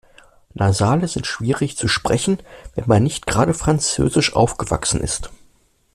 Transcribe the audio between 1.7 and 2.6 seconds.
zu sprechen,